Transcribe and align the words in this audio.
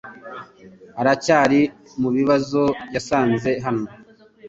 Aracyari 1.01 1.61
mu 2.01 2.09
bibazo 2.15 2.63
yasanze 2.93 3.49
hano? 3.65 3.85